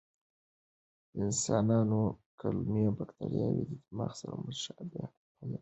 د 1.11 1.13
انسانانو 1.25 1.99
کولمو 2.39 2.85
بکتریاوې 2.97 3.63
د 3.67 3.71
دماغ 3.85 4.11
سره 4.19 4.33
مشابه 4.47 5.01
فعالیت 5.05 5.13
ښود. 5.37 5.49